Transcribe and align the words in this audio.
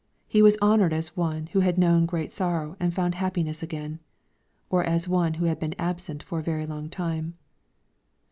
He 0.27 0.41
was 0.41 0.57
honored 0.63 0.93
as 0.93 1.15
one 1.15 1.45
who 1.53 1.59
had 1.59 1.77
known 1.77 2.07
great 2.07 2.31
sorrow 2.31 2.75
and 2.79 2.91
found 2.91 3.13
happiness 3.13 3.61
again, 3.61 3.99
or 4.67 4.83
as 4.83 5.07
one 5.07 5.35
who 5.35 5.45
had 5.45 5.59
been 5.59 5.75
absent 5.77 6.23
for 6.23 6.39
a 6.39 6.43
very 6.43 6.65
long 6.65 6.89
time. 6.89 7.35